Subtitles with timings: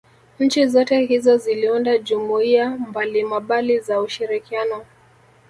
[0.39, 4.85] Nchi zote hizo ziliunda jumuiya mbalimabali za ushirikiano